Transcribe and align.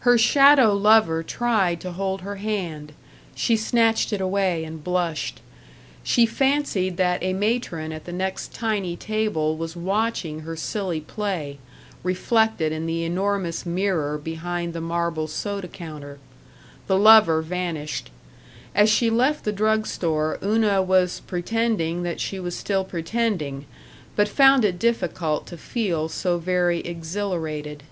Her 0.00 0.18
shadow 0.18 0.74
lover 0.74 1.22
tried 1.22 1.80
to 1.82 1.92
hold 1.92 2.22
her 2.22 2.34
hand. 2.42 2.90
She 3.36 3.56
snatched 3.56 4.12
it 4.12 4.20
away 4.20 4.64
and 4.64 4.82
blushed. 4.82 5.40
She 6.02 6.26
fancied 6.26 6.96
that 6.96 7.22
a 7.22 7.34
matron 7.34 7.92
at 7.92 8.04
the 8.04 8.12
next 8.12 8.52
tiny 8.52 8.96
table 8.96 9.56
was 9.56 9.76
watching 9.76 10.40
her 10.40 10.56
silly 10.56 11.00
play, 11.00 11.58
reflected 12.02 12.72
in 12.72 12.86
the 12.86 13.04
enormous 13.04 13.64
mirror 13.64 14.18
behind 14.18 14.72
the 14.72 14.80
marble 14.80 15.28
soda 15.28 15.68
counter. 15.68 16.18
The 16.88 16.98
lover 16.98 17.40
vanished. 17.40 18.10
As 18.74 18.90
she 18.90 19.08
left 19.08 19.44
the 19.44 19.52
drug 19.52 19.86
store 19.86 20.36
Una 20.42 20.82
was 20.82 21.20
pretending 21.28 22.02
that 22.02 22.18
she 22.18 22.40
was 22.40 22.58
still 22.58 22.82
pretending, 22.82 23.66
but 24.16 24.26
found 24.28 24.64
it 24.64 24.80
difficult 24.80 25.46
to 25.46 25.56
feel 25.56 26.08
so 26.08 26.38
very 26.38 26.80
exhilarated. 26.80 27.84